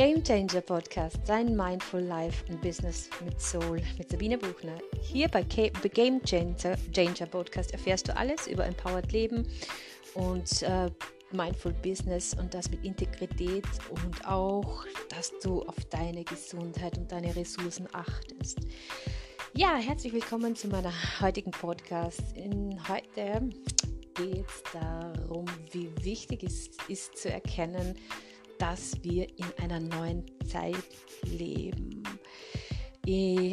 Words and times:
Game 0.00 0.24
Changer 0.24 0.62
Podcast, 0.62 1.18
dein 1.26 1.54
Mindful 1.54 2.00
Life 2.00 2.42
und 2.48 2.62
Business 2.62 3.10
mit 3.22 3.38
Soul 3.38 3.82
mit 3.98 4.10
Sabine 4.10 4.38
Buchner. 4.38 4.78
Hier 5.02 5.28
bei 5.28 5.42
Game 5.42 6.22
Changer, 6.24 6.78
Changer 6.90 7.26
Podcast 7.26 7.74
erfährst 7.74 8.08
du 8.08 8.16
alles 8.16 8.46
über 8.46 8.64
Empowered 8.64 9.12
Leben 9.12 9.46
und 10.14 10.62
äh, 10.62 10.90
Mindful 11.32 11.74
Business 11.82 12.32
und 12.32 12.54
das 12.54 12.70
mit 12.70 12.82
Integrität 12.82 13.66
und 13.90 14.26
auch, 14.26 14.86
dass 15.10 15.38
du 15.42 15.64
auf 15.64 15.76
deine 15.90 16.24
Gesundheit 16.24 16.96
und 16.96 17.12
deine 17.12 17.36
Ressourcen 17.36 17.86
achtest. 17.92 18.60
Ja, 19.54 19.76
herzlich 19.76 20.14
willkommen 20.14 20.56
zu 20.56 20.68
meiner 20.68 20.94
heutigen 21.20 21.50
Podcast. 21.50 22.22
In 22.34 22.80
heute 22.88 23.50
geht 24.14 24.46
es 24.48 24.62
darum, 24.72 25.44
wie 25.72 25.90
wichtig 26.02 26.42
es 26.42 26.70
ist 26.88 27.18
zu 27.18 27.30
erkennen, 27.30 27.96
dass 28.60 29.02
wir 29.02 29.26
in 29.38 29.46
einer 29.62 29.80
neuen 29.80 30.24
Zeit 30.46 30.76
leben. 31.24 32.04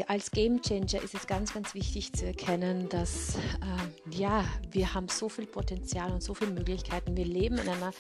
Als 0.08 0.30
Game 0.32 0.62
Changer 0.62 1.02
ist 1.02 1.16
es 1.16 1.26
ganz, 1.26 1.54
ganz 1.54 1.74
wichtig 1.74 2.12
zu 2.14 2.26
erkennen, 2.28 2.90
dass 2.90 3.38
äh, 3.38 4.16
ja, 4.16 4.46
wir 4.72 4.94
haben 4.94 5.08
so 5.08 5.30
viel 5.30 5.48
Potenzial 5.48 6.12
und 6.12 6.22
so 6.22 6.34
viele 6.34 6.52
Möglichkeiten. 6.52 7.16
Wir 7.16 7.26
leben 7.26 7.58
in 7.58 7.70
einer 7.70 7.92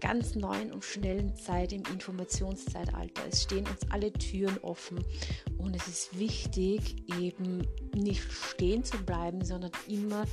ganz 0.00 0.34
neuen 0.34 0.72
und 0.72 0.84
schnellen 0.84 1.36
Zeit 1.36 1.72
im 1.74 1.82
Informationszeitalter. 1.92 3.22
Es 3.30 3.42
stehen 3.42 3.66
uns 3.68 3.90
alle 3.90 4.10
Türen 4.10 4.58
offen 4.62 5.04
und 5.58 5.76
es 5.76 5.86
ist 5.86 6.18
wichtig, 6.18 6.96
eben 7.20 7.68
nicht 7.94 8.22
stehen 8.32 8.82
zu 8.82 8.96
bleiben, 9.04 9.44
sondern 9.44 9.72
immer 9.86 10.24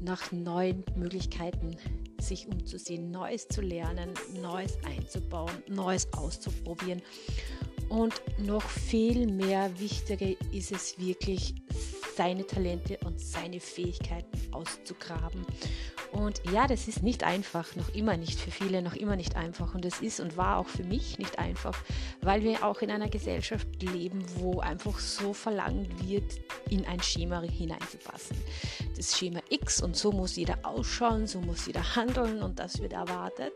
nach 0.00 0.30
neuen 0.30 0.84
Möglichkeiten 0.94 1.76
sich 2.22 2.46
umzusehen, 2.46 3.10
Neues 3.10 3.48
zu 3.48 3.60
lernen, 3.60 4.14
Neues 4.40 4.78
einzubauen, 4.84 5.62
Neues 5.68 6.08
auszuprobieren. 6.12 7.02
Und 7.88 8.14
noch 8.38 8.62
viel 8.62 9.26
mehr 9.26 9.70
wichtiger 9.78 10.30
ist 10.52 10.72
es 10.72 10.98
wirklich, 10.98 11.54
seine 12.16 12.46
Talente 12.46 12.98
und 13.04 13.20
seine 13.20 13.60
Fähigkeiten 13.60 14.38
auszugraben. 14.52 15.44
Und 16.12 16.42
ja, 16.52 16.66
das 16.66 16.88
ist 16.88 17.02
nicht 17.02 17.24
einfach, 17.24 17.74
noch 17.74 17.94
immer 17.94 18.18
nicht 18.18 18.38
für 18.38 18.50
viele, 18.50 18.82
noch 18.82 18.94
immer 18.94 19.16
nicht 19.16 19.34
einfach. 19.34 19.74
Und 19.74 19.84
es 19.86 20.00
ist 20.00 20.20
und 20.20 20.36
war 20.36 20.58
auch 20.58 20.68
für 20.68 20.84
mich 20.84 21.18
nicht 21.18 21.38
einfach, 21.38 21.78
weil 22.20 22.42
wir 22.42 22.64
auch 22.64 22.82
in 22.82 22.90
einer 22.90 23.08
Gesellschaft 23.08 23.66
leben, 23.82 24.22
wo 24.36 24.60
einfach 24.60 24.98
so 24.98 25.32
verlangt 25.32 26.06
wird, 26.06 26.38
in 26.68 26.84
ein 26.84 27.00
Schema 27.00 27.40
hineinzupassen. 27.40 28.36
Das 28.94 29.16
Schema 29.16 29.40
X 29.48 29.82
und 29.82 29.96
so 29.96 30.12
muss 30.12 30.36
jeder 30.36 30.58
ausschauen, 30.64 31.26
so 31.26 31.40
muss 31.40 31.66
jeder 31.66 31.96
handeln 31.96 32.42
und 32.42 32.58
das 32.58 32.80
wird 32.80 32.92
erwartet. 32.92 33.54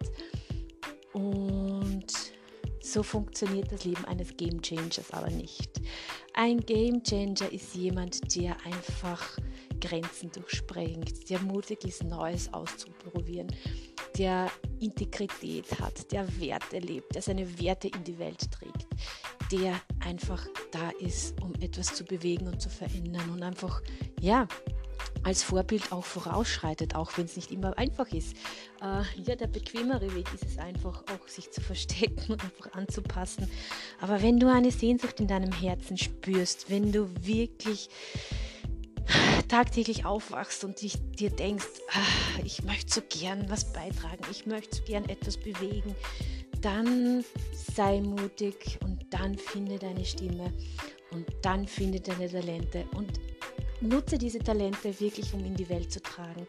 Und 1.13 2.07
so 2.93 3.03
funktioniert 3.03 3.71
das 3.73 3.85
Leben 3.85 4.05
eines 4.05 4.37
Game 4.37 4.63
Changers 4.63 5.11
aber 5.11 5.31
nicht. 5.31 5.71
Ein 6.35 6.61
Game 6.61 7.03
Changer 7.03 7.51
ist 7.53 7.75
jemand, 7.75 8.35
der 8.37 8.57
einfach 8.65 9.39
Grenzen 9.81 10.31
durchsprengt, 10.33 11.29
der 11.29 11.41
mutig 11.41 11.85
ist, 11.85 12.05
Neues 12.05 12.53
auszuprobieren, 12.53 13.49
der 14.17 14.51
Integrität 14.81 15.79
hat, 15.81 16.11
der 16.13 16.27
Werte 16.41 16.79
lebt, 16.79 17.15
der 17.15 17.23
seine 17.23 17.59
Werte 17.59 17.89
in 17.89 18.05
die 18.05 18.19
Welt 18.19 18.51
trägt, 18.51 18.87
der 19.53 19.81
einfach 20.05 20.47
da 20.71 20.91
ist, 21.01 21.41
um 21.43 21.55
etwas 21.61 21.95
zu 21.95 22.05
bewegen 22.05 22.47
und 22.47 22.61
zu 22.61 22.69
verändern 22.69 23.31
und 23.31 23.43
einfach, 23.43 23.83
ja, 24.21 24.47
als 25.23 25.43
Vorbild 25.43 25.93
auch 25.93 26.05
vorausschreitet, 26.05 26.95
auch 26.95 27.17
wenn 27.17 27.25
es 27.25 27.37
nicht 27.37 27.51
immer 27.51 27.77
einfach 27.79 28.09
ist. 28.13 28.37
Äh, 28.81 29.03
ja, 29.23 29.35
der 29.35 29.49
bequemere 29.49 30.15
Weg 30.15 30.33
ist 30.35 30.45
es 30.45 30.59
einfach 30.59 31.03
auch, 31.03 31.29
sich 31.29 31.51
zu 31.51 31.61
verstecken 31.61 32.21
und 32.33 32.43
einfach 32.43 32.73
anzupassen. 32.73 33.51
Aber 34.01 34.23
wenn 34.23 34.39
du 34.39 34.51
eine 34.51 34.71
Sehnsucht 34.71 35.21
in 35.21 35.27
deinem 35.27 35.53
Herzen 35.53 35.97
spürst, 35.97 36.71
wenn 36.71 36.93
du 36.93 37.11
wirklich 37.21 37.89
tagtäglich 39.49 40.05
aufwachst 40.05 40.65
und 40.65 40.81
dich, 40.83 40.99
dir 41.19 41.31
denkst, 41.31 41.67
ah, 41.93 42.41
ich 42.45 42.63
möchte 42.65 42.95
so 42.95 43.01
gern 43.09 43.49
was 43.51 43.73
beitragen, 43.73 44.25
ich 44.31 44.47
möchte 44.47 44.77
so 44.77 44.83
gern 44.85 45.09
etwas 45.09 45.37
bewegen, 45.37 45.95
dann 46.61 47.25
sei 47.53 48.01
mutig 48.01 48.79
und 48.83 49.07
dann 49.11 49.37
finde 49.39 49.79
deine 49.79 50.05
Stimme 50.05 50.53
und 51.13 51.27
dann 51.43 51.67
finde 51.67 52.01
deine 52.01 52.29
Talente 52.31 52.85
und 52.95 53.21
nutze 53.81 54.19
diese 54.19 54.39
Talente 54.39 54.99
wirklich, 55.01 55.33
um 55.35 55.45
in 55.45 55.55
die 55.55 55.69
Welt 55.69 55.93
zu 55.93 56.01
tragen. 56.03 56.47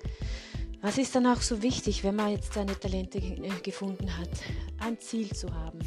Was 0.81 0.97
ist 0.97 1.15
dann 1.15 1.25
auch 1.25 1.41
so 1.41 1.63
wichtig, 1.63 2.03
wenn 2.03 2.15
man 2.15 2.31
jetzt 2.31 2.53
seine 2.53 2.79
Talente 2.79 3.17
äh, 3.17 3.49
gefunden 3.63 4.15
hat? 4.17 4.29
Ein 4.79 4.99
Ziel 4.99 5.31
zu 5.31 5.53
haben. 5.53 5.79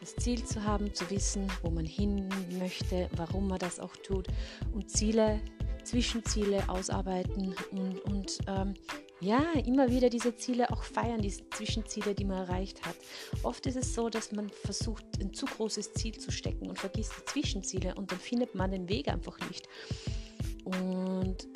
Das 0.00 0.16
Ziel 0.16 0.44
zu 0.44 0.64
haben, 0.64 0.92
zu 0.94 1.08
wissen, 1.10 1.46
wo 1.62 1.70
man 1.70 1.84
hin 1.84 2.28
möchte, 2.58 3.08
warum 3.16 3.46
man 3.48 3.58
das 3.58 3.78
auch 3.78 3.94
tut 3.96 4.26
und 4.72 4.90
Ziele, 4.90 5.40
Zwischenziele 5.84 6.68
ausarbeiten 6.68 7.54
und, 7.70 8.00
und 8.00 8.38
ähm, 8.48 8.74
ja, 9.20 9.52
immer 9.64 9.88
wieder 9.88 10.10
diese 10.10 10.34
Ziele 10.34 10.68
auch 10.70 10.82
feiern, 10.82 11.22
diese 11.22 11.48
Zwischenziele, 11.50 12.14
die 12.14 12.24
man 12.24 12.38
erreicht 12.38 12.84
hat. 12.84 12.96
Oft 13.44 13.66
ist 13.66 13.76
es 13.76 13.94
so, 13.94 14.08
dass 14.10 14.32
man 14.32 14.50
versucht, 14.50 15.04
ein 15.20 15.32
zu 15.32 15.46
großes 15.46 15.92
Ziel 15.94 16.18
zu 16.18 16.32
stecken 16.32 16.68
und 16.68 16.78
vergisst 16.78 17.12
die 17.20 17.24
Zwischenziele 17.26 17.94
und 17.94 18.10
dann 18.10 18.18
findet 18.18 18.56
man 18.56 18.72
den 18.72 18.88
Weg 18.88 19.06
einfach 19.06 19.38
nicht. 19.48 19.68
Und 20.64 21.48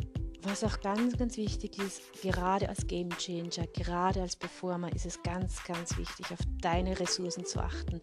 was 0.43 0.63
auch 0.63 0.81
ganz, 0.81 1.17
ganz 1.17 1.37
wichtig 1.37 1.79
ist, 1.79 2.01
gerade 2.23 2.69
als 2.69 2.87
Game 2.87 3.11
Changer, 3.11 3.67
gerade 3.75 4.23
als 4.23 4.37
Performer, 4.37 4.95
ist 4.95 5.07
es 5.07 5.23
ganz, 5.23 5.63
ganz 5.65 5.97
wichtig, 5.97 6.27
auf 6.31 6.39
deine 6.61 6.99
Ressourcen 6.99 7.45
zu 7.45 7.61
achten. 7.61 8.01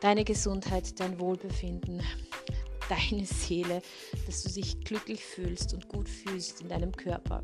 Deine 0.00 0.24
Gesundheit, 0.24 0.98
dein 0.98 1.18
Wohlbefinden, 1.20 2.02
deine 2.88 3.24
Seele, 3.24 3.80
dass 4.26 4.42
du 4.42 4.52
dich 4.52 4.80
glücklich 4.80 5.24
fühlst 5.24 5.74
und 5.74 5.88
gut 5.88 6.08
fühlst 6.08 6.60
in 6.62 6.68
deinem 6.68 6.92
Körper. 6.92 7.42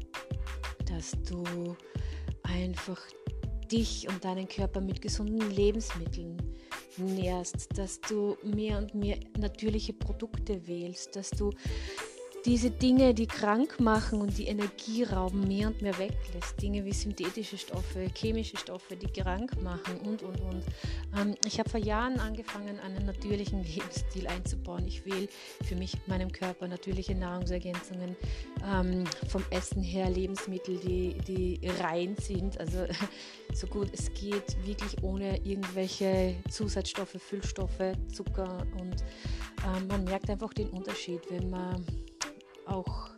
Dass 0.86 1.12
du 1.28 1.76
einfach 2.42 3.00
dich 3.70 4.08
und 4.08 4.24
deinen 4.24 4.48
Körper 4.48 4.80
mit 4.80 5.00
gesunden 5.00 5.50
Lebensmitteln 5.50 6.36
nährst, 6.96 7.76
dass 7.76 8.00
du 8.00 8.36
mehr 8.42 8.78
und 8.78 8.94
mehr 8.94 9.18
natürliche 9.38 9.92
Produkte 9.92 10.66
wählst, 10.66 11.16
dass 11.16 11.30
du 11.30 11.50
diese 12.44 12.70
Dinge, 12.70 13.14
die 13.14 13.26
krank 13.26 13.80
machen 13.80 14.20
und 14.20 14.36
die 14.36 14.46
Energie 14.46 15.02
rauben, 15.02 15.48
mehr 15.48 15.68
und 15.68 15.80
mehr 15.80 15.96
weglässt. 15.98 16.60
Dinge 16.60 16.84
wie 16.84 16.92
synthetische 16.92 17.56
Stoffe, 17.56 18.10
chemische 18.14 18.58
Stoffe, 18.58 18.96
die 18.96 19.06
krank 19.06 19.60
machen 19.62 19.96
und, 20.04 20.22
und, 20.22 20.40
und. 20.42 20.62
Ähm, 21.18 21.34
ich 21.46 21.58
habe 21.58 21.70
vor 21.70 21.80
Jahren 21.80 22.20
angefangen, 22.20 22.78
einen 22.80 23.06
natürlichen 23.06 23.64
Lebensstil 23.64 24.26
einzubauen. 24.26 24.86
Ich 24.86 25.06
wähle 25.06 25.28
für 25.64 25.74
mich, 25.74 25.96
meinem 26.06 26.30
Körper 26.30 26.68
natürliche 26.68 27.14
Nahrungsergänzungen, 27.14 28.14
ähm, 28.70 29.04
vom 29.28 29.42
Essen 29.50 29.82
her 29.82 30.10
Lebensmittel, 30.10 30.78
die, 30.78 31.16
die 31.26 31.60
rein 31.80 32.14
sind, 32.20 32.60
also 32.60 32.84
so 33.54 33.66
gut 33.68 33.88
es 33.92 34.12
geht, 34.12 34.56
wirklich 34.66 35.02
ohne 35.02 35.38
irgendwelche 35.44 36.36
Zusatzstoffe, 36.50 37.16
Füllstoffe, 37.18 37.94
Zucker 38.12 38.66
und 38.78 39.02
ähm, 39.64 39.86
man 39.88 40.04
merkt 40.04 40.28
einfach 40.28 40.52
den 40.52 40.68
Unterschied, 40.68 41.20
wenn 41.30 41.48
man 41.48 41.84
auch 42.66 43.10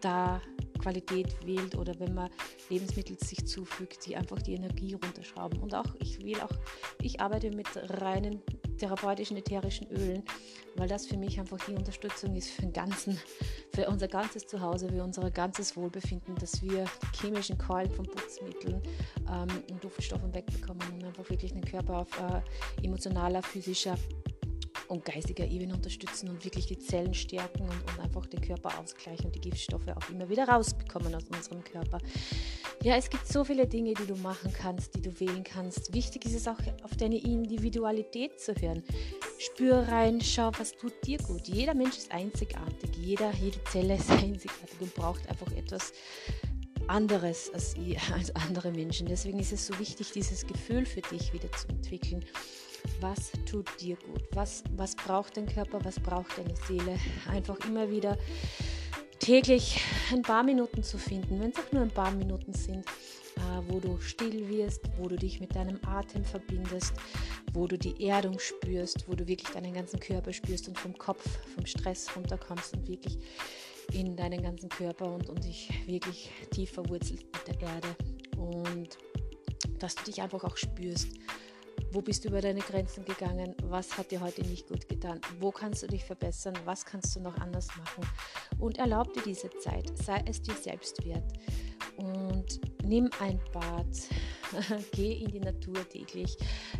da 0.00 0.40
Qualität 0.78 1.34
wählt 1.44 1.76
oder 1.76 1.98
wenn 1.98 2.14
man 2.14 2.30
Lebensmittel 2.70 3.18
sich 3.18 3.46
zufügt, 3.46 4.06
die 4.06 4.16
einfach 4.16 4.40
die 4.40 4.54
Energie 4.54 4.94
runterschrauben. 4.94 5.60
Und 5.60 5.74
auch 5.74 5.94
ich 5.98 6.24
will 6.24 6.40
auch, 6.40 6.52
ich 7.02 7.20
arbeite 7.20 7.50
mit 7.50 7.66
reinen 8.00 8.42
therapeutischen 8.78 9.36
ätherischen 9.36 9.90
Ölen, 9.90 10.22
weil 10.76 10.88
das 10.88 11.06
für 11.06 11.16
mich 11.16 11.38
einfach 11.38 11.58
die 11.66 11.74
Unterstützung 11.74 12.36
ist 12.36 12.50
für, 12.50 12.62
den 12.62 12.72
ganzen, 12.72 13.18
für 13.74 13.88
unser 13.88 14.06
ganzes 14.06 14.46
Zuhause, 14.46 14.88
für 14.88 15.02
unser 15.02 15.30
ganzes 15.30 15.76
Wohlbefinden, 15.76 16.36
dass 16.36 16.62
wir 16.62 16.84
die 16.84 17.18
chemischen 17.20 17.58
Keulen 17.58 17.90
von 17.90 18.06
Putzmitteln 18.06 18.80
ähm, 19.28 19.48
und 19.70 19.82
Duftstoffen 19.82 20.32
wegbekommen 20.32 20.82
und 20.94 21.04
einfach 21.04 21.28
wirklich 21.28 21.52
den 21.52 21.64
Körper 21.64 21.98
auf 21.98 22.08
äh, 22.20 22.86
emotionaler, 22.86 23.42
physischer 23.42 23.96
und 24.88 25.04
geistiger 25.04 25.46
Ebene 25.46 25.74
unterstützen 25.74 26.28
und 26.28 26.44
wirklich 26.44 26.66
die 26.66 26.78
Zellen 26.78 27.14
stärken 27.14 27.62
und, 27.62 27.70
und, 27.70 28.00
einfach 28.00 28.26
den 28.26 28.40
Körper 28.40 28.78
ausgleichen 28.78 29.26
und 29.26 29.34
die 29.34 29.40
Giftstoffe 29.40 29.88
auch 29.88 30.10
immer 30.10 30.28
wieder 30.28 30.48
rausbekommen 30.48 31.14
aus 31.14 31.24
unserem 31.24 31.62
Körper. 31.62 31.98
Ja, 32.82 32.96
es 32.96 33.10
gibt 33.10 33.26
so 33.26 33.44
viele 33.44 33.66
Dinge, 33.66 33.94
die 33.94 34.06
du 34.06 34.16
machen 34.16 34.52
kannst, 34.52 34.94
die 34.94 35.02
du 35.02 35.20
wählen 35.20 35.44
kannst. 35.44 35.92
Wichtig 35.92 36.24
ist 36.24 36.34
es 36.34 36.48
auch, 36.48 36.58
auf 36.82 36.96
deine 36.96 37.18
Individualität 37.18 38.40
zu 38.40 38.54
hören. 38.54 38.82
Spür 39.38 39.76
rein, 39.88 40.20
schau, 40.20 40.50
was 40.58 40.72
tut 40.72 40.94
dir 41.04 41.18
gut. 41.18 41.48
Jeder 41.48 41.74
Mensch 41.74 41.98
ist 41.98 42.10
einzigartig, 42.10 42.90
jeder, 42.96 43.32
jede 43.34 43.62
Zelle 43.64 43.96
ist 43.96 44.10
einzigartig 44.10 44.80
und 44.80 44.94
braucht 44.94 45.28
einfach 45.28 45.52
etwas 45.52 45.92
anderes 46.86 47.50
als, 47.52 47.76
als 48.14 48.34
andere 48.34 48.72
Menschen. 48.72 49.06
Deswegen 49.06 49.38
ist 49.38 49.52
es 49.52 49.66
so 49.66 49.78
wichtig, 49.78 50.12
dieses 50.12 50.46
Gefühl 50.46 50.86
für 50.86 51.02
dich 51.02 51.32
wieder 51.32 51.50
zu 51.52 51.68
entwickeln 51.68 52.24
was 53.00 53.32
tut 53.46 53.68
dir 53.80 53.96
gut, 53.96 54.22
was, 54.32 54.64
was 54.76 54.94
braucht 54.94 55.36
dein 55.36 55.46
Körper, 55.46 55.84
was 55.84 55.98
braucht 56.00 56.38
deine 56.38 56.54
Seele. 56.66 56.98
Einfach 57.28 57.58
immer 57.66 57.90
wieder 57.90 58.18
täglich 59.18 59.80
ein 60.12 60.22
paar 60.22 60.42
Minuten 60.42 60.82
zu 60.82 60.98
finden, 60.98 61.40
wenn 61.40 61.50
es 61.50 61.58
auch 61.58 61.72
nur 61.72 61.82
ein 61.82 61.90
paar 61.90 62.10
Minuten 62.12 62.52
sind, 62.52 62.86
äh, 63.36 63.40
wo 63.68 63.80
du 63.80 64.00
still 64.00 64.48
wirst, 64.48 64.80
wo 64.96 65.08
du 65.08 65.16
dich 65.16 65.40
mit 65.40 65.54
deinem 65.54 65.78
Atem 65.84 66.24
verbindest, 66.24 66.92
wo 67.52 67.66
du 67.66 67.76
die 67.76 68.06
Erdung 68.06 68.38
spürst, 68.38 69.08
wo 69.08 69.14
du 69.14 69.26
wirklich 69.26 69.50
deinen 69.50 69.74
ganzen 69.74 70.00
Körper 70.00 70.32
spürst 70.32 70.68
und 70.68 70.78
vom 70.78 70.96
Kopf, 70.96 71.24
vom 71.54 71.66
Stress 71.66 72.08
runterkommst 72.16 72.74
und 72.74 72.88
wirklich 72.88 73.18
in 73.92 74.16
deinen 74.16 74.42
ganzen 74.42 74.68
Körper 74.68 75.12
und, 75.12 75.28
und 75.28 75.44
dich 75.44 75.70
wirklich 75.86 76.30
tief 76.50 76.72
verwurzelt 76.72 77.24
mit 77.32 77.60
der 77.60 77.68
Erde. 77.68 77.88
Und 78.36 78.98
dass 79.78 79.94
du 79.94 80.04
dich 80.04 80.20
einfach 80.20 80.44
auch 80.44 80.56
spürst. 80.56 81.08
Wo 81.90 82.02
bist 82.02 82.24
du 82.24 82.28
über 82.28 82.42
deine 82.42 82.60
Grenzen 82.60 83.04
gegangen? 83.04 83.54
Was 83.64 83.96
hat 83.96 84.10
dir 84.10 84.20
heute 84.20 84.42
nicht 84.42 84.68
gut 84.68 84.88
getan? 84.88 85.20
Wo 85.40 85.50
kannst 85.50 85.82
du 85.82 85.86
dich 85.86 86.04
verbessern? 86.04 86.54
Was 86.66 86.84
kannst 86.84 87.16
du 87.16 87.20
noch 87.20 87.36
anders 87.38 87.68
machen? 87.78 88.06
Und 88.58 88.76
erlaub 88.76 89.14
dir 89.14 89.22
diese 89.22 89.48
Zeit. 89.60 89.96
Sei 89.96 90.22
es 90.26 90.42
dir 90.42 90.54
selbst 90.54 91.02
wert. 91.06 91.32
Und 91.96 92.60
nimm 92.84 93.08
ein 93.20 93.40
Bad, 93.52 93.86
geh 94.92 95.12
in 95.12 95.30
die 95.30 95.40
Natur 95.40 95.88
täglich, 95.88 96.36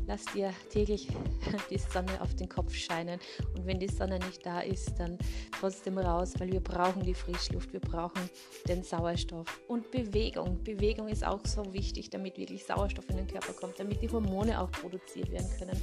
lass 0.07 0.25
dir 0.27 0.53
täglich 0.71 1.09
die 1.71 1.79
Sonne 1.79 2.21
auf 2.21 2.35
den 2.35 2.49
Kopf 2.49 2.75
scheinen 2.75 3.21
und 3.55 3.67
wenn 3.67 3.79
die 3.79 3.89
Sonne 3.89 4.19
nicht 4.21 4.45
da 4.45 4.61
ist, 4.61 4.95
dann 4.99 5.19
trotzdem 5.59 5.99
raus, 5.99 6.35
weil 6.39 6.53
wir 6.53 6.61
brauchen 6.61 7.03
die 7.03 7.15
Frischluft, 7.15 7.73
wir 7.73 7.81
brauchen 7.81 8.29
den 8.67 8.83
Sauerstoff 8.83 9.61
und 9.69 9.91
Bewegung. 9.91 10.63
Bewegung 10.65 11.09
ist 11.09 11.25
auch 11.25 11.45
so 11.45 11.73
wichtig, 11.73 12.11
damit 12.11 12.39
wirklich 12.39 12.65
Sauerstoff 12.65 13.09
in 13.11 13.17
den 13.17 13.27
Körper 13.27 13.53
kommt, 13.53 13.79
damit 13.79 14.03
die 14.03 14.11
Hormone 14.11 14.61
auch 14.61 14.71
produziert 14.71 15.31
werden 15.31 15.49
können. 15.59 15.81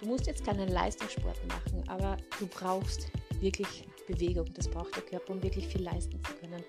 Du 0.00 0.08
musst 0.08 0.26
jetzt 0.26 0.44
keinen 0.44 0.68
Leistungssport 0.68 1.38
machen, 1.48 1.84
aber 1.88 2.16
du 2.38 2.46
brauchst 2.46 3.08
wirklich 3.40 3.84
Bewegung. 4.06 4.52
Das 4.54 4.68
braucht 4.68 4.96
der 4.96 5.02
Körper, 5.02 5.32
um 5.32 5.42
wirklich 5.42 5.66
viel 5.68 5.82
leisten 5.82 6.20
zu 6.24 6.32
können. 6.34 6.62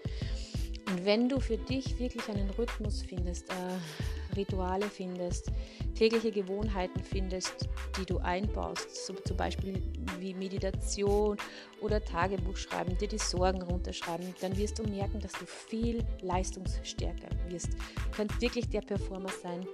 Und 0.87 1.05
wenn 1.05 1.29
du 1.29 1.39
für 1.39 1.57
dich 1.57 1.97
wirklich 1.97 2.27
einen 2.29 2.49
Rhythmus 2.51 3.01
findest, 3.01 3.49
äh, 3.49 4.22
Rituale 4.35 4.89
findest, 4.89 5.51
tägliche 5.95 6.31
Gewohnheiten 6.31 7.03
findest, 7.03 7.69
die 7.97 8.05
du 8.05 8.17
einbaust, 8.19 9.05
so 9.05 9.13
zum 9.13 9.37
Beispiel 9.37 9.81
wie 10.19 10.33
Meditation 10.33 11.37
oder 11.81 12.03
Tagebuch 12.03 12.57
schreiben, 12.57 12.97
dir 12.97 13.07
die 13.07 13.17
Sorgen 13.17 13.61
runterschreiben, 13.61 14.33
dann 14.41 14.57
wirst 14.57 14.79
du 14.79 14.83
merken, 14.83 15.19
dass 15.19 15.33
du 15.33 15.45
viel 15.45 16.03
leistungsstärker 16.21 17.29
wirst. 17.49 17.73
Du 17.73 18.11
kannst 18.15 18.41
wirklich 18.41 18.69
der 18.69 18.81
Performer 18.81 19.31
sein, 19.41 19.65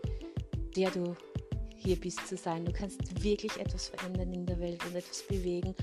der 0.75 0.91
du 0.91 1.15
hier 1.79 1.95
bist 1.95 2.27
zu 2.27 2.35
sein. 2.35 2.65
Du 2.65 2.73
kannst 2.73 3.23
wirklich 3.23 3.57
etwas 3.57 3.87
verändern 3.87 4.33
in 4.33 4.45
der 4.45 4.59
Welt 4.59 4.85
und 4.85 4.95
etwas 4.95 5.23
bewegen 5.23 5.73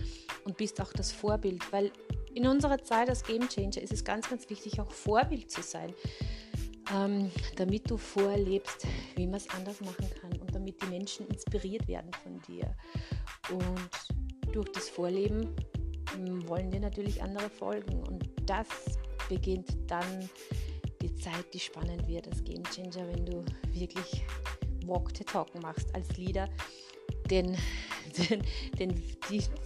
und 0.44 0.56
bist 0.56 0.80
auch 0.80 0.92
das 0.92 1.10
Vorbild, 1.10 1.72
weil 1.72 1.90
in 2.34 2.46
unserer 2.46 2.82
Zeit 2.82 3.08
als 3.08 3.24
Game 3.24 3.48
Changer 3.48 3.80
ist 3.80 3.92
es 3.92 4.04
ganz, 4.04 4.28
ganz 4.28 4.50
wichtig, 4.50 4.78
auch 4.78 4.90
Vorbild 4.90 5.50
zu 5.50 5.62
sein, 5.62 5.94
ähm, 6.94 7.30
damit 7.56 7.90
du 7.90 7.96
vorlebst, 7.96 8.86
wie 9.16 9.26
man 9.26 9.36
es 9.36 9.48
anders 9.50 9.80
machen 9.80 10.08
kann 10.20 10.32
und 10.40 10.54
damit 10.54 10.80
die 10.82 10.86
Menschen 10.86 11.26
inspiriert 11.28 11.86
werden 11.88 12.10
von 12.22 12.40
dir. 12.42 12.74
Und 13.50 14.54
durch 14.54 14.70
das 14.72 14.88
Vorleben 14.88 15.54
hm, 16.14 16.48
wollen 16.48 16.70
dir 16.70 16.80
natürlich 16.80 17.22
andere 17.22 17.50
folgen 17.50 18.02
und 18.04 18.24
das 18.46 18.68
beginnt 19.28 19.76
dann 19.90 20.28
die 21.02 21.14
Zeit, 21.16 21.52
die 21.52 21.60
spannend 21.60 22.06
wird 22.08 22.28
als 22.28 22.42
Game 22.44 22.62
Changer, 22.64 23.06
wenn 23.08 23.26
du 23.26 23.44
wirklich 23.72 24.24
Walk 24.86 25.10
the 25.16 25.24
Talk 25.24 25.48
machst 25.60 25.94
als 25.94 26.16
Leader, 26.16 26.48
den, 27.30 27.56
den, 28.30 28.42
den, 28.78 29.02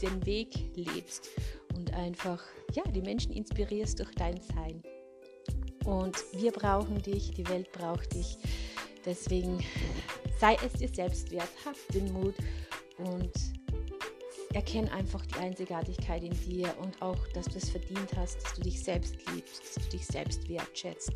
den 0.03 0.27
Weg 0.27 0.77
lebst 0.77 1.29
und 1.75 1.93
einfach 1.95 2.43
ja, 2.73 2.83
die 2.85 3.03
Menschen 3.03 3.33
inspirierst 3.33 3.99
durch 3.99 4.11
dein 4.15 4.41
Sein. 4.41 4.83
Und 5.85 6.17
wir 6.33 6.53
brauchen 6.53 7.01
dich, 7.03 7.31
die 7.33 7.49
Welt 7.49 7.73
braucht 7.73 8.15
dich. 8.15 8.39
Deswegen 9.05 9.59
sei 10.39 10.57
es 10.65 10.75
dir 10.75 10.89
selbst 10.89 11.31
wert, 11.31 11.49
hab 11.65 11.75
den 11.93 12.13
Mut 12.13 12.35
und 12.99 13.33
erkenne 14.53 14.93
einfach 14.93 15.25
die 15.27 15.39
Einzigartigkeit 15.39 16.23
in 16.23 16.39
dir 16.41 16.75
und 16.81 17.01
auch, 17.01 17.19
dass 17.35 17.47
du 17.47 17.59
es 17.59 17.71
verdient 17.71 18.11
hast, 18.17 18.43
dass 18.43 18.55
du 18.55 18.63
dich 18.63 18.83
selbst 18.83 19.15
liebst, 19.33 19.63
dass 19.63 19.85
du 19.85 19.91
dich 19.91 20.07
selbst 20.07 20.49
wertschätzt 20.49 21.13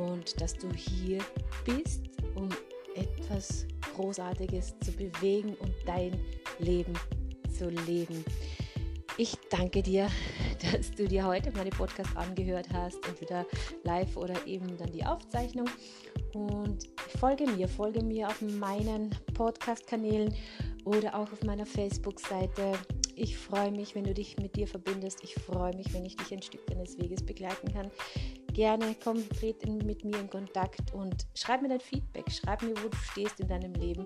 und 0.00 0.40
dass 0.40 0.54
du 0.54 0.72
hier 0.72 1.18
bist, 1.64 2.02
um 2.34 2.48
etwas 2.94 3.66
Großartiges 3.94 4.74
zu 4.80 4.92
bewegen 4.92 5.54
und 5.56 5.74
dein 5.86 6.18
Leben 6.58 6.94
zu 7.56 7.68
leben. 7.68 8.24
Ich 9.20 9.36
danke 9.50 9.82
dir, 9.82 10.08
dass 10.62 10.92
du 10.92 11.08
dir 11.08 11.26
heute 11.26 11.50
meine 11.50 11.70
Podcast 11.70 12.16
angehört 12.16 12.68
hast, 12.72 13.04
entweder 13.08 13.44
live 13.82 14.16
oder 14.16 14.46
eben 14.46 14.78
dann 14.78 14.92
die 14.92 15.04
Aufzeichnung. 15.04 15.68
Und 16.34 16.84
folge 17.18 17.44
mir, 17.48 17.66
folge 17.66 18.00
mir 18.00 18.28
auf 18.28 18.40
meinen 18.40 19.12
Podcast-Kanälen 19.34 20.32
oder 20.84 21.16
auch 21.16 21.32
auf 21.32 21.42
meiner 21.42 21.66
Facebook-Seite. 21.66 22.74
Ich 23.16 23.36
freue 23.36 23.72
mich, 23.72 23.96
wenn 23.96 24.04
du 24.04 24.14
dich 24.14 24.36
mit 24.38 24.54
dir 24.54 24.68
verbindest. 24.68 25.24
Ich 25.24 25.34
freue 25.34 25.74
mich, 25.74 25.92
wenn 25.92 26.06
ich 26.06 26.14
dich 26.14 26.32
ein 26.32 26.42
Stück 26.42 26.64
deines 26.68 26.96
Weges 26.96 27.26
begleiten 27.26 27.72
kann. 27.72 27.90
Gerne 28.58 28.96
komm, 29.04 29.22
tritt 29.28 29.64
mit 29.84 30.04
mir 30.04 30.18
in 30.18 30.28
Kontakt 30.28 30.92
und 30.92 31.28
schreib 31.32 31.62
mir 31.62 31.68
dein 31.68 31.78
Feedback. 31.78 32.28
Schreib 32.28 32.62
mir, 32.62 32.74
wo 32.82 32.88
du 32.88 32.96
stehst 32.96 33.38
in 33.38 33.46
deinem 33.46 33.72
Leben 33.74 34.04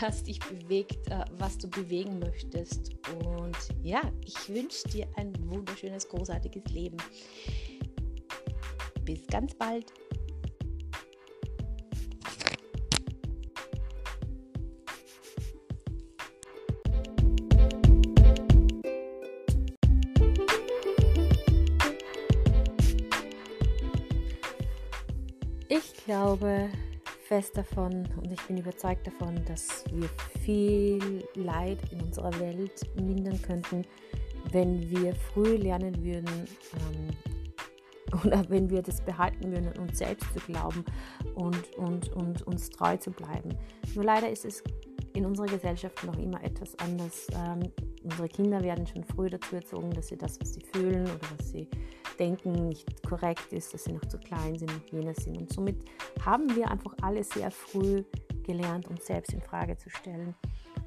was 0.00 0.22
dich 0.22 0.40
bewegt, 0.40 1.08
äh, 1.08 1.24
was 1.32 1.58
du 1.58 1.68
bewegen 1.68 2.18
möchtest. 2.18 2.92
Und 3.22 3.56
ja, 3.82 4.00
ich 4.24 4.48
wünsche 4.48 4.88
dir 4.88 5.06
ein 5.16 5.34
wunderschönes, 5.50 6.08
großartiges 6.08 6.64
Leben. 6.72 6.96
Bis 9.04 9.26
ganz 9.26 9.54
bald. 9.54 9.92
Glaube, 26.36 26.68
fest 27.26 27.56
davon 27.56 28.08
und 28.16 28.30
ich 28.30 28.40
bin 28.42 28.56
überzeugt 28.56 29.04
davon, 29.04 29.44
dass 29.46 29.84
wir 29.90 30.08
viel 30.44 31.24
Leid 31.34 31.78
in 31.90 32.02
unserer 32.02 32.38
Welt 32.38 32.82
mindern 32.94 33.42
könnten, 33.42 33.84
wenn 34.52 34.88
wir 34.90 35.12
früh 35.16 35.56
lernen 35.56 36.04
würden 36.04 36.46
ähm, 36.74 38.20
oder 38.22 38.48
wenn 38.48 38.70
wir 38.70 38.80
das 38.80 39.00
behalten 39.00 39.50
würden, 39.50 39.72
uns 39.80 39.98
selbst 39.98 40.32
zu 40.32 40.38
glauben 40.46 40.84
und, 41.34 41.74
und, 41.76 42.12
und 42.12 42.42
uns 42.46 42.70
treu 42.70 42.96
zu 42.96 43.10
bleiben. 43.10 43.56
Nur 43.96 44.04
leider 44.04 44.30
ist 44.30 44.44
es 44.44 44.62
in 45.14 45.26
unserer 45.26 45.46
Gesellschaft 45.46 46.04
noch 46.04 46.16
immer 46.16 46.42
etwas 46.44 46.78
anders. 46.78 47.26
Ähm, 47.34 47.72
unsere 48.04 48.28
Kinder 48.28 48.62
werden 48.62 48.86
schon 48.86 49.02
früh 49.02 49.28
dazu 49.28 49.56
erzogen, 49.56 49.90
dass 49.90 50.06
sie 50.08 50.16
das, 50.16 50.40
was 50.40 50.54
sie 50.54 50.62
fühlen 50.72 51.02
oder 51.02 51.26
was 51.36 51.50
sie 51.50 51.68
denken, 52.20 52.68
nicht 52.68 53.02
korrekt 53.08 53.52
ist, 53.52 53.72
dass 53.74 53.84
sie 53.84 53.92
noch 53.92 54.04
zu 54.04 54.18
klein 54.18 54.56
sind, 54.58 54.70
noch 54.70 54.92
jenes 54.92 55.16
sind. 55.24 55.38
Und 55.38 55.52
somit 55.52 55.76
haben 56.24 56.54
wir 56.54 56.70
einfach 56.70 56.94
alle 57.02 57.24
sehr 57.24 57.50
früh 57.50 58.04
gelernt, 58.44 58.88
uns 58.88 59.06
selbst 59.06 59.32
in 59.32 59.40
Frage 59.40 59.76
zu 59.76 59.90
stellen. 59.90 60.34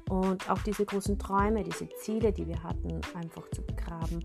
Und 0.08 0.48
auch 0.48 0.60
diese 0.60 0.86
großen 0.86 1.18
Träume, 1.18 1.64
diese 1.64 1.88
Ziele, 2.00 2.32
die 2.32 2.46
wir 2.46 2.62
hatten, 2.62 3.00
einfach 3.14 3.48
zu 3.50 3.62
begraben. 3.62 4.24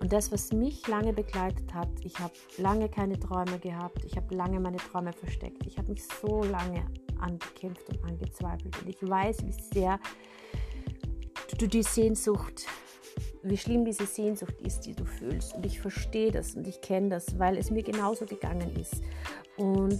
Und 0.00 0.12
das, 0.12 0.32
was 0.32 0.52
mich 0.52 0.86
lange 0.88 1.12
begleitet 1.12 1.72
hat, 1.72 1.88
ich 2.02 2.18
habe 2.18 2.34
lange 2.58 2.88
keine 2.88 3.18
Träume 3.18 3.58
gehabt, 3.60 4.04
ich 4.04 4.16
habe 4.16 4.34
lange 4.34 4.58
meine 4.58 4.78
Träume 4.78 5.12
versteckt, 5.12 5.64
ich 5.64 5.78
habe 5.78 5.92
mich 5.92 6.04
so 6.04 6.42
lange 6.42 6.84
angekämpft 7.20 7.88
und 7.88 8.04
angezweifelt. 8.04 8.76
Und 8.82 8.88
ich 8.88 9.00
weiß, 9.00 9.46
wie 9.46 9.52
sehr 9.74 10.00
du 11.56 11.68
die 11.68 11.84
Sehnsucht 11.84 12.66
wie 13.42 13.56
schlimm 13.56 13.84
diese 13.84 14.06
Sehnsucht 14.06 14.60
ist, 14.60 14.80
die 14.86 14.94
du 14.94 15.04
fühlst. 15.04 15.54
Und 15.54 15.66
ich 15.66 15.80
verstehe 15.80 16.30
das 16.30 16.54
und 16.54 16.66
ich 16.66 16.80
kenne 16.80 17.08
das, 17.08 17.38
weil 17.38 17.56
es 17.56 17.70
mir 17.70 17.82
genauso 17.82 18.24
gegangen 18.26 18.74
ist. 18.76 19.02
Und 19.56 19.98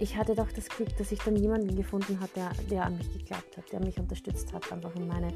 ich 0.00 0.16
hatte 0.16 0.34
doch 0.34 0.50
das 0.50 0.68
Glück, 0.68 0.96
dass 0.96 1.12
ich 1.12 1.20
dann 1.20 1.36
jemanden 1.36 1.76
gefunden 1.76 2.18
habe, 2.20 2.30
der, 2.34 2.50
der 2.70 2.84
an 2.86 2.98
mich 2.98 3.12
geglaubt 3.12 3.56
hat, 3.56 3.70
der 3.72 3.80
mich 3.80 3.98
unterstützt 3.98 4.52
hat, 4.52 4.70
einfach 4.72 4.94
in 4.96 5.06
meine 5.06 5.32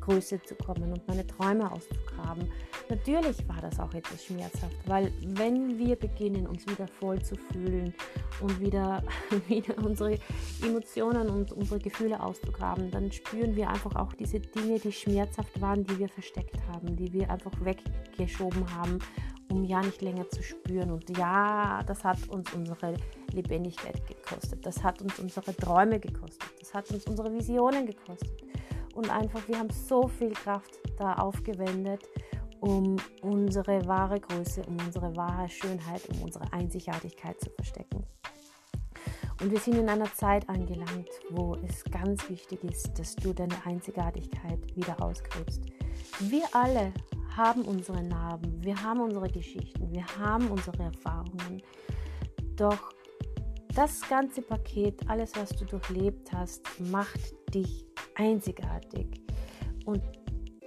Größe 0.00 0.42
zu 0.42 0.54
kommen 0.54 0.92
und 0.92 1.06
meine 1.06 1.26
Träume 1.26 1.70
auszugraben. 1.70 2.50
Natürlich 2.88 3.36
war 3.48 3.60
das 3.60 3.78
auch 3.78 3.92
etwas 3.94 4.24
schmerzhaft, 4.24 4.76
weil 4.86 5.12
wenn 5.20 5.78
wir 5.78 5.96
beginnen, 5.96 6.46
uns 6.46 6.66
wieder 6.66 6.88
voll 6.88 7.20
zu 7.22 7.36
fühlen 7.36 7.94
und 8.40 8.60
wieder, 8.60 9.02
wieder 9.48 9.78
unsere 9.78 10.18
Emotionen 10.62 11.28
und 11.28 11.52
unsere 11.52 11.78
Gefühle 11.78 12.20
auszugraben, 12.20 12.90
dann 12.90 13.12
spüren 13.12 13.54
wir 13.54 13.68
einfach 13.68 13.94
auch 13.96 14.12
diese 14.14 14.40
Dinge, 14.40 14.78
die 14.78 14.92
schmerzhaft 14.92 15.60
waren, 15.60 15.84
die 15.84 15.98
wir 15.98 16.08
versteckt 16.08 16.56
haben, 16.72 16.96
die 16.96 17.12
wir 17.12 17.30
einfach 17.30 17.52
weggeschoben 17.62 18.64
haben, 18.74 18.98
um 19.50 19.64
ja 19.64 19.80
nicht 19.80 20.02
länger 20.02 20.28
zu 20.28 20.42
spüren. 20.42 20.90
Und 20.90 21.16
ja, 21.16 21.82
das 21.86 22.04
hat 22.04 22.28
uns 22.28 22.52
unsere 22.52 22.94
Lebendigkeit 23.32 24.00
gekostet, 24.06 24.64
das 24.64 24.82
hat 24.82 25.00
uns 25.02 25.18
unsere 25.18 25.54
Träume 25.54 26.00
gekostet, 26.00 26.50
das 26.58 26.74
hat 26.74 26.90
uns 26.90 27.04
unsere 27.06 27.32
Visionen 27.32 27.86
gekostet 27.86 28.49
und 29.00 29.08
einfach, 29.08 29.48
wir 29.48 29.58
haben 29.58 29.70
so 29.70 30.06
viel 30.08 30.32
Kraft 30.32 30.78
da 30.98 31.14
aufgewendet, 31.14 32.02
um 32.60 32.96
unsere 33.22 33.86
wahre 33.86 34.20
Größe, 34.20 34.62
um 34.66 34.76
unsere 34.84 35.16
wahre 35.16 35.48
Schönheit, 35.48 36.06
um 36.10 36.22
unsere 36.22 36.52
Einzigartigkeit 36.52 37.40
zu 37.40 37.48
verstecken. 37.50 38.04
Und 39.40 39.50
wir 39.50 39.58
sind 39.58 39.76
in 39.76 39.88
einer 39.88 40.12
Zeit 40.12 40.46
angelangt, 40.50 41.08
wo 41.30 41.56
es 41.66 41.82
ganz 41.84 42.28
wichtig 42.28 42.62
ist, 42.62 42.98
dass 42.98 43.16
du 43.16 43.32
deine 43.32 43.54
Einzigartigkeit 43.64 44.58
wieder 44.76 44.92
rauskriegst. 44.98 45.64
Wir 46.20 46.44
alle 46.52 46.92
haben 47.34 47.62
unsere 47.62 48.02
Narben, 48.02 48.62
wir 48.62 48.82
haben 48.82 49.00
unsere 49.00 49.30
Geschichten, 49.30 49.90
wir 49.94 50.04
haben 50.18 50.48
unsere 50.48 50.82
Erfahrungen. 50.82 51.62
Doch 52.56 52.92
das 53.74 54.02
ganze 54.10 54.42
Paket, 54.42 55.08
alles, 55.08 55.32
was 55.36 55.56
du 55.56 55.64
durchlebt 55.64 56.30
hast, 56.34 56.62
macht 56.80 57.34
dich 57.54 57.89
einzigartig. 58.14 59.06
Und 59.84 60.02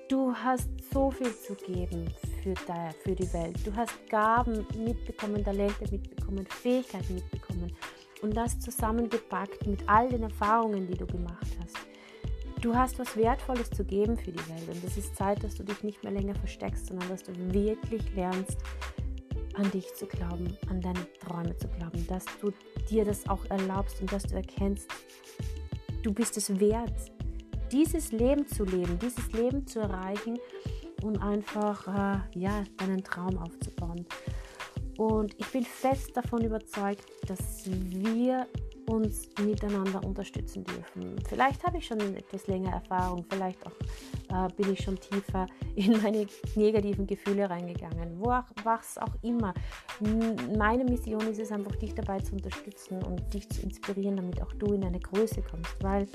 du 0.10 0.34
hast 0.34 0.70
so 0.92 1.12
viel 1.12 1.34
zu 1.36 1.56
geben 1.56 2.08
für, 2.42 2.54
die, 2.54 3.04
für 3.04 3.16
die 3.16 3.34
Welt. 3.34 3.58
Du 3.66 3.76
hast 3.76 3.94
Gaben 4.10 4.66
mitbekommen, 4.78 5.44
Talente 5.44 5.90
mitbekommen, 5.92 6.46
Fähigkeiten 6.48 7.16
mitbekommen. 7.16 7.74
Und 8.22 8.36
das 8.38 8.60
zusammengepackt 8.60 9.68
mit 9.68 9.88
all 9.88 10.10
den 10.10 10.24
Erfahrungen, 10.24 10.88
die 10.88 10.98
du 10.98 11.06
gemacht 11.06 11.48
hast. 11.62 11.78
Du 12.62 12.74
hast 12.74 12.98
was 12.98 13.18
Wertvolles 13.18 13.70
zu 13.72 13.84
geben 13.84 14.16
für 14.16 14.32
die 14.32 14.50
Welt. 14.50 14.70
Und 14.70 14.84
es 14.86 14.98
ist 14.98 15.16
Zeit, 15.16 15.44
dass 15.44 15.56
du 15.56 15.64
dich 15.64 15.84
nicht 15.84 16.02
mehr 16.04 16.14
länger 16.14 16.36
versteckst, 16.36 16.88
sondern 16.88 17.10
dass 17.10 17.24
du 17.24 17.34
wirklich 17.54 18.16
lernst, 18.16 18.58
an 19.56 19.70
dich 19.72 19.94
zu 19.94 20.06
glauben, 20.06 20.58
an 20.70 20.82
deine 20.82 21.06
Träume 21.20 21.56
zu 21.58 21.68
glauben, 21.68 22.06
dass 22.08 22.26
du 22.42 22.52
dir 22.90 23.06
das 23.06 23.28
auch 23.28 23.46
erlaubst 23.46 24.02
und 24.02 24.12
dass 24.12 24.24
du 24.24 24.36
erkennst, 24.36 24.90
du 26.02 26.14
bist 26.14 26.38
es 26.38 26.60
wert, 26.60 27.12
dieses 27.74 28.12
Leben 28.12 28.48
zu 28.48 28.64
leben, 28.64 29.00
dieses 29.00 29.32
Leben 29.32 29.66
zu 29.66 29.80
erreichen 29.80 30.38
und 31.02 31.18
einfach 31.18 31.88
äh, 31.88 32.40
ja, 32.40 32.64
deinen 32.78 33.04
Traum 33.04 33.38
aufzubauen. 33.40 34.06
Und 34.98 35.34
ich 35.40 35.52
bin 35.52 35.64
fest 35.64 36.16
davon 36.16 36.44
überzeugt, 36.44 37.04
dass 37.28 37.66
wir 37.66 38.48
uns 38.86 39.30
miteinander 39.44 40.04
unterstützen 40.04 40.64
dürfen. 40.66 41.16
Vielleicht 41.28 41.64
habe 41.64 41.78
ich 41.78 41.88
schon 41.88 42.00
etwas 42.00 42.46
länger 42.48 42.74
Erfahrung, 42.74 43.26
vielleicht 43.28 43.66
auch 43.66 43.72
äh, 44.30 44.54
bin 44.56 44.74
ich 44.74 44.84
schon 44.84 45.00
tiefer 45.00 45.48
in 45.76 46.00
meine 46.02 46.28
negativen 46.56 47.08
Gefühle 47.08 47.50
reingegangen, 47.50 48.20
wo 48.20 48.32
auch, 48.32 48.46
was 48.64 49.00
auch 49.00 49.16
immer. 49.24 49.54
Meine 50.58 50.84
Mission 50.84 51.22
ist 51.28 51.40
es 51.40 51.52
einfach, 51.52 51.76
dich 51.78 51.96
dabei 51.96 52.20
zu 52.20 52.34
unterstützen 52.34 53.02
und 53.04 53.34
dich 53.34 53.50
zu 53.50 53.62
inspirieren, 53.62 54.18
damit 54.18 54.42
auch 54.42 54.54
du 54.54 54.74
in 54.74 54.84
eine 54.84 55.00
Größe 55.00 55.42
kommst, 55.42 55.76
weil 55.82 56.08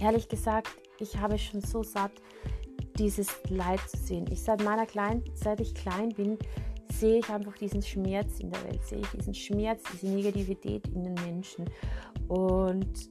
ehrlich 0.00 0.28
gesagt, 0.28 0.68
ich 0.98 1.16
habe 1.16 1.38
schon 1.38 1.60
so 1.60 1.82
satt, 1.82 2.12
dieses 2.98 3.28
Leid 3.48 3.80
zu 3.88 3.96
sehen. 3.96 4.26
Ich 4.30 4.42
seit 4.42 4.62
meiner 4.62 4.86
klein, 4.86 5.22
seit 5.34 5.60
ich 5.60 5.74
klein 5.74 6.10
bin, 6.10 6.38
sehe 6.92 7.20
ich 7.20 7.28
einfach 7.30 7.56
diesen 7.56 7.82
Schmerz 7.82 8.40
in 8.40 8.50
der 8.50 8.62
Welt, 8.64 8.84
sehe 8.84 8.98
ich 8.98 9.08
diesen 9.08 9.34
Schmerz, 9.34 9.82
diese 9.92 10.08
Negativität 10.08 10.86
in 10.88 11.04
den 11.04 11.14
Menschen. 11.14 11.64
Und 12.28 13.10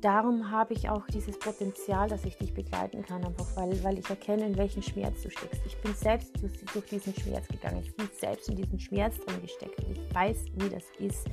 darum 0.00 0.50
habe 0.50 0.74
ich 0.74 0.88
auch 0.88 1.06
dieses 1.08 1.38
Potenzial, 1.38 2.08
dass 2.08 2.24
ich 2.24 2.36
dich 2.36 2.54
begleiten 2.54 3.02
kann, 3.02 3.24
einfach 3.24 3.46
weil, 3.56 3.82
weil 3.84 3.98
ich 3.98 4.08
erkenne, 4.08 4.46
in 4.46 4.56
welchen 4.56 4.82
Schmerz 4.82 5.22
du 5.22 5.30
steckst. 5.30 5.60
Ich 5.66 5.76
bin 5.78 5.94
selbst 5.94 6.32
durch, 6.42 6.84
diesen 6.86 7.14
Schmerz 7.14 7.46
gegangen. 7.48 7.80
Ich 7.82 7.94
bin 7.94 8.08
selbst 8.18 8.48
in 8.48 8.56
diesen 8.56 8.78
Schmerz 8.78 9.18
drin 9.18 9.40
gesteckt 9.42 9.82
und 9.84 9.96
ich 9.96 10.14
weiß, 10.14 10.44
wie 10.56 10.68
das 10.68 10.84
ist. 10.98 11.26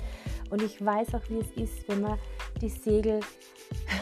Und 0.49 0.61
ich 0.61 0.83
weiß 0.83 1.15
auch, 1.15 1.29
wie 1.29 1.39
es 1.39 1.51
ist, 1.51 1.87
wenn 1.87 2.01
man 2.01 2.19
die 2.61 2.69
Segel 2.69 3.19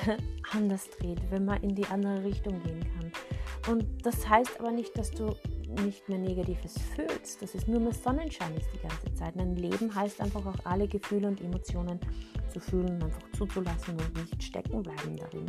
anders 0.52 0.90
dreht, 1.00 1.20
wenn 1.30 1.46
man 1.46 1.62
in 1.64 1.76
die 1.76 1.86
andere 1.86 2.24
Richtung 2.24 2.62
gehen 2.64 2.86
kann. 2.94 3.12
Und 3.72 4.06
das 4.06 4.28
heißt 4.28 4.60
aber 4.60 4.72
nicht, 4.72 4.98
dass 4.98 5.12
du 5.12 5.36
nicht 5.68 6.08
mehr 6.10 6.18
Negatives 6.18 6.76
fühlst, 6.96 7.42
dass 7.42 7.56
es 7.56 7.68
nur 7.68 7.80
mehr 7.80 7.94
Sonnenschein 7.94 8.56
ist 8.56 8.68
die 8.74 8.88
ganze 8.88 9.14
Zeit. 9.14 9.38
Ein 9.38 9.56
Leben 9.56 9.94
heißt 9.94 10.22
einfach 10.22 10.46
auch 10.46 10.66
alle 10.66 10.88
Gefühle 10.88 11.28
und 11.28 11.42
Emotionen 11.42 12.00
zu 12.52 12.60
fühlen, 12.60 13.02
einfach 13.02 13.32
zuzulassen 13.38 13.98
und 14.00 14.18
nicht 14.18 14.44
stecken 14.44 14.82
bleiben 14.82 15.16
darin. 15.18 15.46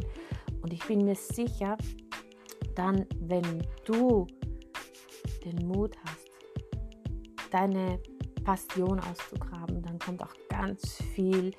Und 0.62 0.72
ich 0.72 0.84
bin 0.84 1.04
mir 1.04 1.14
sicher, 1.14 1.76
dann, 2.74 3.06
wenn 3.20 3.66
du 3.84 4.26
den 5.44 5.66
Mut 5.66 5.96
hast, 6.04 6.30
deine 7.50 8.00
Passion 8.44 9.00
auszugraben, 9.00 9.82
dann 9.82 9.98
kommt 9.98 10.22
auch 10.22 10.34
ganz 10.48 11.02
viel 11.14 11.52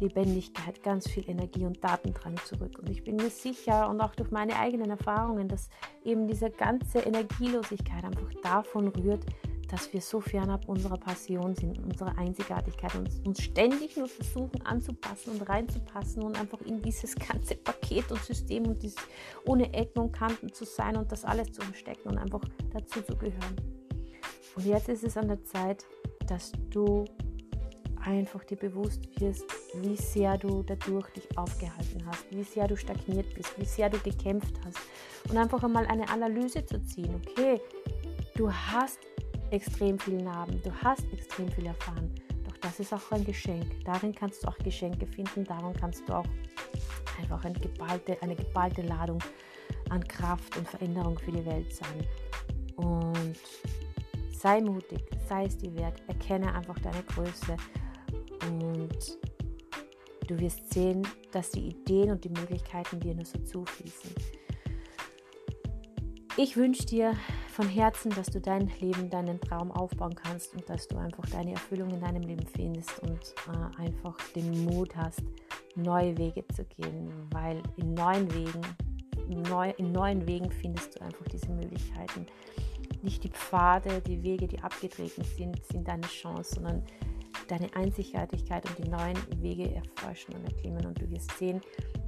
Lebendigkeit, 0.00 0.82
ganz 0.82 1.08
viel 1.08 1.28
Energie 1.28 1.64
und 1.64 1.82
Datendrang 1.82 2.36
zurück. 2.44 2.78
Und 2.78 2.90
ich 2.90 3.04
bin 3.04 3.16
mir 3.16 3.30
sicher 3.30 3.88
und 3.88 4.00
auch 4.00 4.14
durch 4.14 4.30
meine 4.30 4.56
eigenen 4.56 4.90
Erfahrungen, 4.90 5.48
dass 5.48 5.68
eben 6.04 6.26
diese 6.26 6.50
ganze 6.50 7.00
Energielosigkeit 7.00 8.04
einfach 8.04 8.32
davon 8.42 8.88
rührt, 8.88 9.24
dass 9.68 9.92
wir 9.92 10.00
so 10.00 10.20
fernab 10.20 10.66
unserer 10.66 10.96
Passion 10.96 11.54
sind, 11.54 11.78
unserer 11.78 12.16
Einzigartigkeit 12.16 12.94
und 12.94 13.26
uns 13.26 13.42
ständig 13.42 13.96
nur 13.96 14.08
versuchen 14.08 14.64
anzupassen 14.64 15.32
und 15.32 15.42
reinzupassen 15.42 16.22
und 16.22 16.40
einfach 16.40 16.60
in 16.62 16.80
dieses 16.80 17.14
ganze 17.14 17.54
Paket 17.54 18.10
und 18.10 18.22
System 18.22 18.66
und 18.66 18.82
dieses 18.82 18.98
ohne 19.44 19.72
Ecken 19.74 20.00
und 20.00 20.12
Kanten 20.12 20.52
zu 20.52 20.64
sein 20.64 20.96
und 20.96 21.12
das 21.12 21.24
alles 21.24 21.52
zu 21.52 21.60
verstecken 21.60 22.08
und 22.08 22.18
einfach 22.18 22.40
dazu 22.72 23.02
zu 23.02 23.14
gehören. 23.16 23.56
Und 24.56 24.66
jetzt 24.66 24.88
ist 24.88 25.04
es 25.04 25.16
an 25.16 25.28
der 25.28 25.44
Zeit, 25.44 25.84
dass 26.26 26.52
du 26.70 27.04
einfach 28.04 28.44
dir 28.44 28.56
bewusst 28.56 29.00
wirst, 29.20 29.44
wie 29.74 29.96
sehr 29.96 30.36
du 30.38 30.62
dadurch 30.62 31.08
dich 31.10 31.38
aufgehalten 31.38 32.04
hast, 32.06 32.30
wie 32.30 32.42
sehr 32.42 32.66
du 32.68 32.76
stagniert 32.76 33.32
bist, 33.34 33.58
wie 33.58 33.64
sehr 33.64 33.90
du 33.90 33.98
gekämpft 33.98 34.54
hast. 34.64 34.78
Und 35.28 35.36
einfach 35.36 35.62
einmal 35.62 35.86
eine 35.86 36.08
Analyse 36.08 36.64
zu 36.64 36.82
ziehen. 36.82 37.14
Okay, 37.26 37.60
du 38.34 38.52
hast 38.52 38.98
extrem 39.50 39.98
viel 39.98 40.22
Narben, 40.22 40.60
du 40.62 40.72
hast 40.82 41.04
extrem 41.12 41.48
viel 41.50 41.66
erfahren. 41.66 42.14
Doch 42.44 42.56
das 42.58 42.80
ist 42.80 42.92
auch 42.92 43.10
ein 43.10 43.24
Geschenk. 43.24 43.84
Darin 43.84 44.14
kannst 44.14 44.42
du 44.42 44.48
auch 44.48 44.58
Geschenke 44.58 45.06
finden, 45.06 45.44
darin 45.44 45.74
kannst 45.74 46.08
du 46.08 46.14
auch 46.14 46.26
einfach 47.18 47.44
eine 47.44 47.58
geballte, 47.58 48.20
eine 48.22 48.36
geballte 48.36 48.82
Ladung 48.82 49.22
an 49.90 50.06
Kraft 50.06 50.56
und 50.56 50.68
Veränderung 50.68 51.18
für 51.18 51.32
die 51.32 51.44
Welt 51.44 51.74
sein. 51.74 52.06
Und 52.76 53.38
sei 54.32 54.60
mutig, 54.60 55.02
sei 55.28 55.46
es 55.46 55.56
dir 55.56 55.74
wert, 55.74 56.00
erkenne 56.06 56.54
einfach 56.54 56.78
deine 56.78 57.02
Größe 57.02 57.56
und 58.46 59.18
du 60.28 60.38
wirst 60.38 60.72
sehen, 60.72 61.06
dass 61.32 61.50
die 61.50 61.68
Ideen 61.68 62.10
und 62.10 62.24
die 62.24 62.30
Möglichkeiten 62.30 63.00
dir 63.00 63.14
nur 63.14 63.24
so 63.24 63.38
zufließen. 63.38 64.10
Ich 66.36 66.56
wünsche 66.56 66.86
dir 66.86 67.14
von 67.48 67.68
Herzen, 67.68 68.10
dass 68.12 68.28
du 68.28 68.40
dein 68.40 68.70
Leben, 68.78 69.10
deinen 69.10 69.40
Traum 69.40 69.72
aufbauen 69.72 70.14
kannst 70.14 70.54
und 70.54 70.70
dass 70.70 70.86
du 70.86 70.96
einfach 70.96 71.26
deine 71.30 71.54
Erfüllung 71.54 71.90
in 71.90 72.00
deinem 72.00 72.22
Leben 72.22 72.46
findest 72.46 73.00
und 73.00 73.34
äh, 73.48 73.82
einfach 73.82 74.16
den 74.36 74.64
Mut 74.64 74.94
hast, 74.94 75.24
neue 75.74 76.16
Wege 76.16 76.46
zu 76.54 76.64
gehen, 76.64 77.10
weil 77.32 77.60
in 77.76 77.94
neuen 77.94 78.32
Wegen, 78.32 78.60
neu, 79.48 79.70
in 79.78 79.90
neuen 79.90 80.28
Wegen 80.28 80.48
findest 80.52 80.94
du 80.94 81.04
einfach 81.04 81.26
diese 81.26 81.50
Möglichkeiten. 81.50 82.26
Nicht 83.02 83.24
die 83.24 83.30
Pfade, 83.30 84.00
die 84.00 84.22
Wege, 84.22 84.46
die 84.46 84.60
abgetreten 84.60 85.24
sind, 85.24 85.64
sind 85.66 85.88
deine 85.88 86.06
Chance, 86.06 86.54
sondern 86.54 86.84
deine 87.50 87.74
Einzigartigkeit 87.74 88.64
und 88.68 88.78
die 88.78 88.90
neuen 88.90 89.16
Wege 89.42 89.74
erforschen 89.74 90.34
und 90.34 90.44
erklimmen 90.44 90.86
und 90.86 91.00
du 91.00 91.10
wirst 91.10 91.30
sehen, 91.38 91.60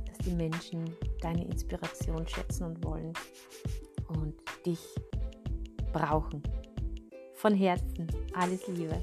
dass 0.07 0.19
die 0.19 0.35
Menschen 0.35 0.85
deine 1.21 1.45
Inspiration 1.45 2.27
schätzen 2.29 2.65
und 2.65 2.85
wollen 2.85 3.13
und 4.09 4.35
dich 4.65 4.81
brauchen. 5.93 6.43
Von 7.35 7.55
Herzen 7.55 8.07
alles 8.35 8.67
Liebe. 8.69 9.03